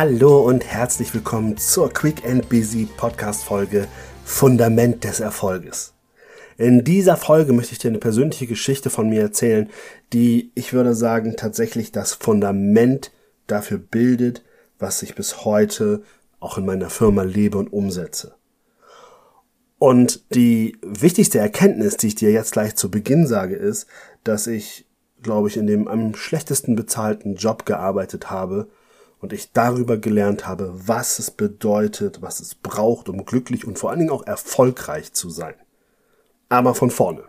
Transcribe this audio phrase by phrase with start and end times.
[0.00, 3.88] Hallo und herzlich willkommen zur Quick and Busy Podcast Folge
[4.24, 5.92] Fundament des Erfolges.
[6.56, 9.68] In dieser Folge möchte ich dir eine persönliche Geschichte von mir erzählen,
[10.12, 13.10] die, ich würde sagen, tatsächlich das Fundament
[13.48, 14.44] dafür bildet,
[14.78, 16.04] was ich bis heute
[16.38, 18.36] auch in meiner Firma lebe und umsetze.
[19.78, 23.88] Und die wichtigste Erkenntnis, die ich dir jetzt gleich zu Beginn sage, ist,
[24.22, 24.86] dass ich,
[25.24, 28.68] glaube ich, in dem am schlechtesten bezahlten Job gearbeitet habe
[29.20, 33.90] und ich darüber gelernt habe, was es bedeutet, was es braucht, um glücklich und vor
[33.90, 35.54] allen Dingen auch erfolgreich zu sein.
[36.48, 37.24] Aber von vorne.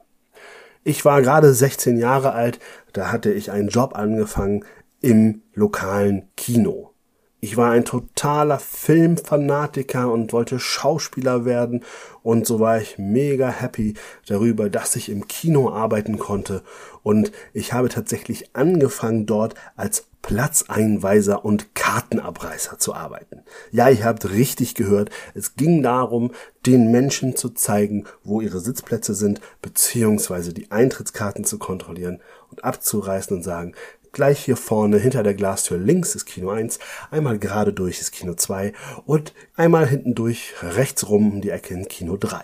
[0.84, 2.60] Ich war gerade 16 Jahre alt,
[2.94, 4.66] da hatte ich einen Job angefangen
[5.02, 6.94] im lokalen Kino.
[7.42, 11.86] Ich war ein totaler Filmfanatiker und wollte Schauspieler werden.
[12.22, 13.94] Und so war ich mega happy
[14.28, 16.64] darüber, dass ich im Kino arbeiten konnte.
[17.02, 23.44] Und ich habe tatsächlich angefangen dort als Platzeinweiser und Kartenabreißer zu arbeiten.
[23.72, 26.32] Ja, ihr habt richtig gehört, es ging darum,
[26.66, 32.20] den Menschen zu zeigen, wo ihre Sitzplätze sind, beziehungsweise die Eintrittskarten zu kontrollieren
[32.52, 33.74] und abzureißen und sagen,
[34.12, 36.80] gleich hier vorne hinter der Glastür links ist Kino 1,
[37.12, 38.74] einmal gerade durch ist Kino 2
[39.06, 42.42] und einmal hinten durch rechts rum um die Ecke in Kino 3.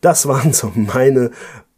[0.00, 1.30] Das waren so meine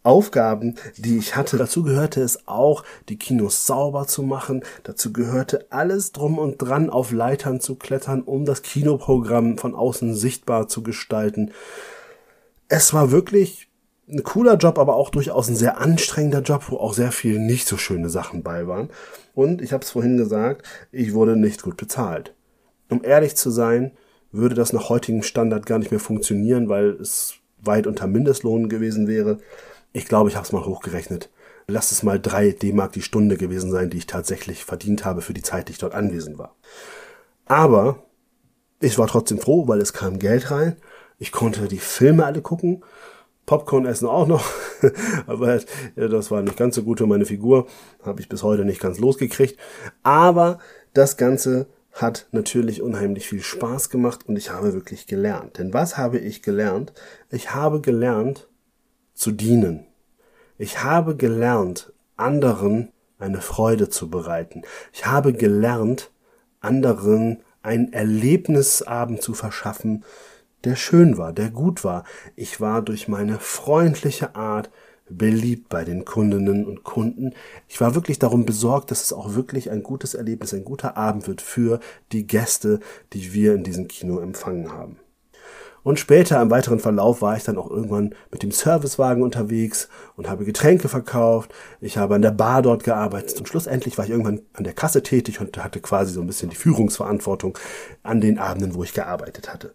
[0.02, 1.56] Aufgaben, die ich hatte.
[1.56, 4.64] Dazu gehörte es auch, die Kinos sauber zu machen.
[4.82, 10.14] Dazu gehörte alles drum und dran, auf Leitern zu klettern, um das Kinoprogramm von außen
[10.14, 11.52] sichtbar zu gestalten.
[12.68, 13.68] Es war wirklich
[14.12, 17.66] ein cooler Job, aber auch durchaus ein sehr anstrengender Job, wo auch sehr viele nicht
[17.66, 18.90] so schöne Sachen bei waren.
[19.34, 22.34] Und ich habe es vorhin gesagt, ich wurde nicht gut bezahlt.
[22.90, 23.92] Um ehrlich zu sein,
[24.30, 29.06] würde das nach heutigem Standard gar nicht mehr funktionieren, weil es weit unter Mindestlohn gewesen
[29.06, 29.38] wäre.
[29.92, 31.30] Ich glaube, ich habe es mal hochgerechnet.
[31.68, 35.34] Lass es mal drei D-Mark die Stunde gewesen sein, die ich tatsächlich verdient habe für
[35.34, 36.56] die Zeit, die ich dort anwesend war.
[37.46, 38.02] Aber
[38.80, 40.76] ich war trotzdem froh, weil es kam Geld rein.
[41.18, 42.82] Ich konnte die Filme alle gucken.
[43.46, 44.44] Popcorn essen auch noch,
[45.26, 45.60] aber
[45.96, 47.66] das war nicht ganz so gut für meine Figur,
[48.02, 49.58] habe ich bis heute nicht ganz losgekriegt.
[50.02, 50.58] Aber
[50.94, 55.58] das Ganze hat natürlich unheimlich viel Spaß gemacht und ich habe wirklich gelernt.
[55.58, 56.92] Denn was habe ich gelernt?
[57.30, 58.48] Ich habe gelernt
[59.14, 59.86] zu dienen.
[60.56, 64.62] Ich habe gelernt, anderen eine Freude zu bereiten.
[64.92, 66.10] Ich habe gelernt,
[66.60, 70.04] anderen einen Erlebnisabend zu verschaffen,
[70.64, 72.04] der schön war, der gut war.
[72.36, 74.70] Ich war durch meine freundliche Art
[75.08, 77.34] beliebt bei den Kundinnen und Kunden.
[77.68, 81.26] Ich war wirklich darum besorgt, dass es auch wirklich ein gutes Erlebnis, ein guter Abend
[81.26, 81.80] wird für
[82.12, 82.80] die Gäste,
[83.12, 84.96] die wir in diesem Kino empfangen haben.
[85.84, 90.28] Und später im weiteren Verlauf war ich dann auch irgendwann mit dem Servicewagen unterwegs und
[90.28, 91.52] habe Getränke verkauft.
[91.80, 95.02] Ich habe an der Bar dort gearbeitet und schlussendlich war ich irgendwann an der Kasse
[95.02, 97.58] tätig und hatte quasi so ein bisschen die Führungsverantwortung
[98.02, 99.74] an den Abenden, wo ich gearbeitet hatte.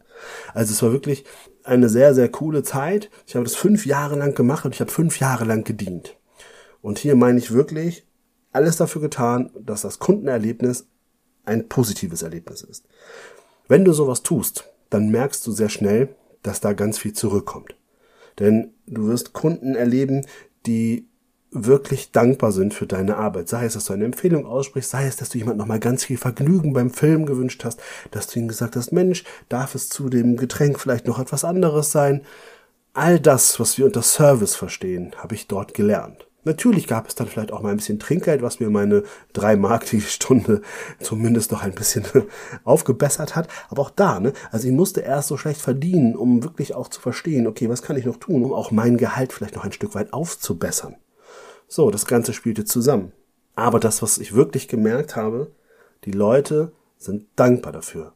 [0.53, 1.25] Also es war wirklich
[1.63, 3.09] eine sehr, sehr coole Zeit.
[3.25, 6.15] Ich habe das fünf Jahre lang gemacht und ich habe fünf Jahre lang gedient.
[6.81, 8.07] Und hier meine ich wirklich
[8.53, 10.87] alles dafür getan, dass das Kundenerlebnis
[11.43, 12.85] ein positives Erlebnis ist.
[13.67, 17.75] Wenn du sowas tust, dann merkst du sehr schnell, dass da ganz viel zurückkommt.
[18.39, 20.25] Denn du wirst Kunden erleben,
[20.65, 21.07] die
[21.51, 23.47] wirklich dankbar sind für deine Arbeit.
[23.47, 26.17] Sei es, dass du eine Empfehlung aussprichst, sei es, dass du jemand nochmal ganz viel
[26.17, 27.79] Vergnügen beim Film gewünscht hast,
[28.11, 31.91] dass du ihm gesagt hast, Mensch, darf es zu dem Getränk vielleicht noch etwas anderes
[31.91, 32.23] sein?
[32.93, 36.26] All das, was wir unter Service verstehen, habe ich dort gelernt.
[36.47, 39.03] Natürlich gab es dann vielleicht auch mal ein bisschen Trinkgeld, was mir meine
[39.33, 40.61] drei Mark die Stunde
[40.99, 42.03] zumindest noch ein bisschen
[42.63, 43.47] aufgebessert hat.
[43.69, 46.99] Aber auch da, ne, also ich musste erst so schlecht verdienen, um wirklich auch zu
[46.99, 49.93] verstehen, okay, was kann ich noch tun, um auch mein Gehalt vielleicht noch ein Stück
[49.93, 50.95] weit aufzubessern.
[51.67, 53.11] So, das Ganze spielte zusammen.
[53.55, 55.51] Aber das, was ich wirklich gemerkt habe,
[56.05, 58.13] die Leute sind dankbar dafür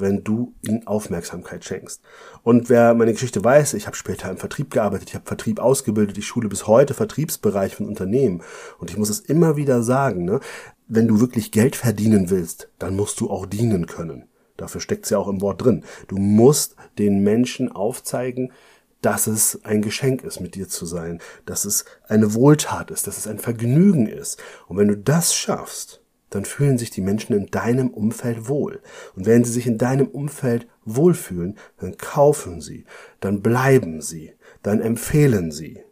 [0.00, 2.02] wenn du ihnen Aufmerksamkeit schenkst.
[2.42, 6.18] Und wer meine Geschichte weiß, ich habe später im Vertrieb gearbeitet, ich habe Vertrieb ausgebildet,
[6.18, 8.42] ich schule bis heute Vertriebsbereich von Unternehmen.
[8.78, 10.40] Und ich muss es immer wieder sagen, ne?
[10.88, 14.24] wenn du wirklich Geld verdienen willst, dann musst du auch dienen können.
[14.56, 15.84] Dafür steckt es ja auch im Wort drin.
[16.08, 18.52] Du musst den Menschen aufzeigen,
[19.00, 23.16] dass es ein Geschenk ist, mit dir zu sein, dass es eine Wohltat ist, dass
[23.16, 24.38] es ein Vergnügen ist.
[24.68, 28.80] Und wenn du das schaffst, dann fühlen sich die Menschen in deinem Umfeld wohl.
[29.14, 32.84] Und wenn sie sich in deinem Umfeld wohlfühlen, dann kaufen sie,
[33.20, 34.32] dann bleiben sie,
[34.62, 35.82] dann empfehlen sie.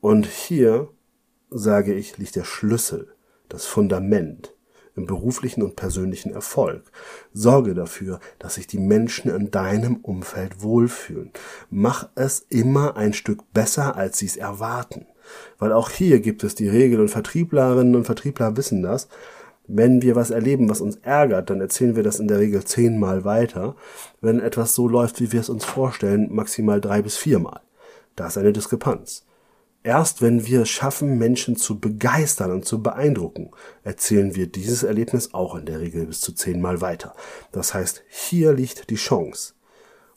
[0.00, 0.88] Und hier,
[1.50, 3.14] sage ich, liegt der Schlüssel,
[3.48, 4.54] das Fundament
[4.94, 6.90] im beruflichen und persönlichen Erfolg.
[7.32, 11.32] Sorge dafür, dass sich die Menschen in deinem Umfeld wohlfühlen.
[11.70, 15.06] Mach es immer ein Stück besser, als sie es erwarten.
[15.58, 19.08] Weil auch hier gibt es die Regel und Vertrieblerinnen und Vertriebler wissen das.
[19.68, 23.24] Wenn wir was erleben, was uns ärgert, dann erzählen wir das in der Regel zehnmal
[23.24, 23.76] weiter.
[24.20, 27.60] Wenn etwas so läuft, wie wir es uns vorstellen, maximal drei bis viermal.
[28.16, 29.24] Da ist eine Diskrepanz.
[29.84, 33.50] Erst wenn wir es schaffen, Menschen zu begeistern und zu beeindrucken,
[33.82, 37.14] erzählen wir dieses Erlebnis auch in der Regel bis zu zehnmal weiter.
[37.50, 39.54] Das heißt, hier liegt die Chance.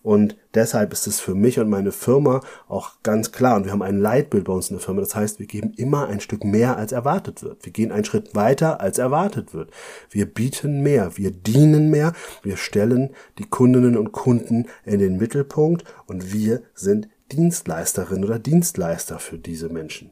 [0.06, 3.56] Und deshalb ist es für mich und meine Firma auch ganz klar.
[3.56, 5.02] Und wir haben ein Leitbild bei uns in der Firma.
[5.02, 7.66] Das heißt, wir geben immer ein Stück mehr, als erwartet wird.
[7.66, 9.72] Wir gehen einen Schritt weiter, als erwartet wird.
[10.12, 11.18] Wir bieten mehr.
[11.18, 12.14] Wir dienen mehr.
[12.44, 15.86] Wir stellen die Kundinnen und Kunden in den Mittelpunkt.
[16.06, 20.12] Und wir sind Dienstleisterin oder Dienstleister für diese Menschen.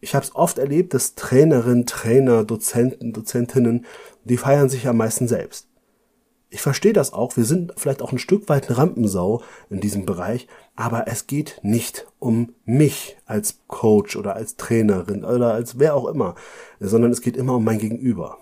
[0.00, 3.86] Ich habe es oft erlebt, dass Trainerinnen, Trainer, Dozenten, Dozentinnen,
[4.24, 5.68] die feiern sich am meisten selbst.
[6.54, 10.46] Ich verstehe das auch, wir sind vielleicht auch ein Stück weit Rampensau in diesem Bereich,
[10.76, 16.06] aber es geht nicht um mich als Coach oder als Trainerin oder als wer auch
[16.06, 16.36] immer,
[16.78, 18.38] sondern es geht immer um mein Gegenüber.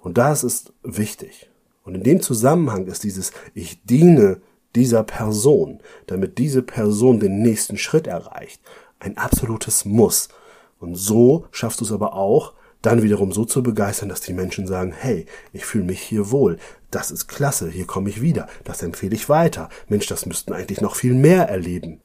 [0.00, 1.50] Und das ist wichtig.
[1.84, 4.40] Und in dem Zusammenhang ist dieses Ich diene
[4.74, 8.62] dieser Person, damit diese Person den nächsten Schritt erreicht,
[9.00, 10.30] ein absolutes Muss.
[10.78, 14.66] Und so schaffst du es aber auch, dann wiederum so zu begeistern, dass die Menschen
[14.66, 16.58] sagen, hey, ich fühle mich hier wohl,
[16.90, 20.80] das ist klasse, hier komme ich wieder, das empfehle ich weiter, Mensch, das müssten eigentlich
[20.80, 22.00] noch viel mehr erleben.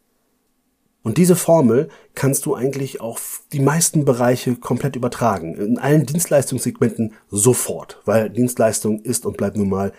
[1.05, 7.13] Und diese Formel kannst du eigentlich auf die meisten Bereiche komplett übertragen, in allen Dienstleistungssegmenten
[7.29, 9.93] sofort, weil Dienstleistung ist und bleibt nun mal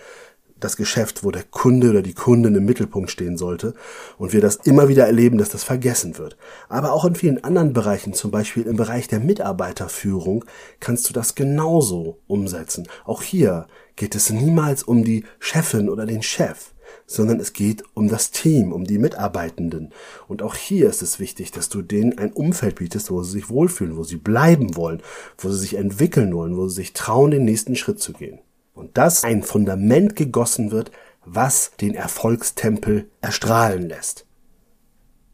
[0.58, 3.74] das Geschäft, wo der Kunde oder die Kundin im Mittelpunkt stehen sollte
[4.18, 6.36] und wir das immer wieder erleben, dass das vergessen wird.
[6.68, 10.44] Aber auch in vielen anderen Bereichen, zum Beispiel im Bereich der Mitarbeiterführung,
[10.80, 12.88] kannst du das genauso umsetzen.
[13.04, 13.66] Auch hier
[13.96, 16.72] geht es niemals um die Chefin oder den Chef,
[17.06, 19.92] sondern es geht um das Team, um die Mitarbeitenden.
[20.28, 23.50] Und auch hier ist es wichtig, dass du denen ein Umfeld bietest, wo sie sich
[23.50, 25.02] wohlfühlen, wo sie bleiben wollen,
[25.38, 28.38] wo sie sich entwickeln wollen, wo sie sich trauen, den nächsten Schritt zu gehen
[28.76, 30.92] und dass ein Fundament gegossen wird,
[31.24, 34.26] was den Erfolgstempel erstrahlen lässt.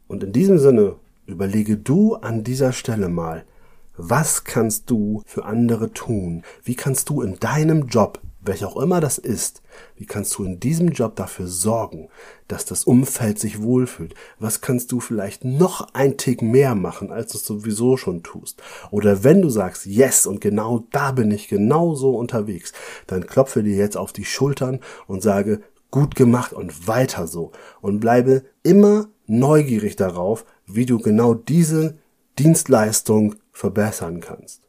[0.07, 0.95] Und in diesem Sinne
[1.27, 3.45] überlege du an dieser Stelle mal,
[3.95, 6.43] was kannst du für andere tun?
[6.63, 9.61] Wie kannst du in deinem Job welcher auch immer das ist,
[9.95, 12.09] wie kannst du in diesem Job dafür sorgen,
[12.47, 14.15] dass das Umfeld sich wohlfühlt?
[14.39, 18.61] Was kannst du vielleicht noch ein Tick mehr machen, als du es sowieso schon tust?
[18.91, 22.73] Oder wenn du sagst, yes, und genau da bin ich genau so unterwegs,
[23.07, 25.61] dann klopfe dir jetzt auf die Schultern und sage,
[25.91, 27.51] gut gemacht und weiter so.
[27.81, 31.97] Und bleibe immer neugierig darauf, wie du genau diese
[32.37, 34.62] Dienstleistung verbessern kannst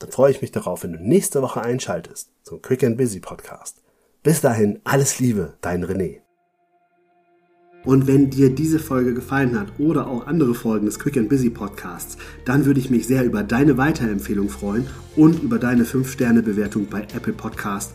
[0.00, 3.82] dann freue ich mich darauf, wenn du nächste Woche einschaltest zum Quick and Busy Podcast.
[4.22, 6.20] Bis dahin, alles Liebe, dein René.
[7.84, 11.48] Und wenn dir diese Folge gefallen hat oder auch andere Folgen des Quick and Busy
[11.48, 14.86] Podcasts, dann würde ich mich sehr über deine Weiterempfehlung freuen
[15.16, 17.94] und über deine 5-Sterne-Bewertung bei Apple Podcast.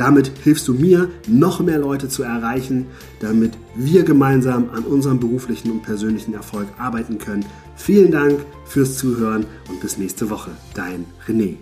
[0.00, 2.86] Damit hilfst du mir, noch mehr Leute zu erreichen,
[3.20, 7.44] damit wir gemeinsam an unserem beruflichen und persönlichen Erfolg arbeiten können.
[7.76, 10.52] Vielen Dank fürs Zuhören und bis nächste Woche.
[10.72, 11.56] Dein René.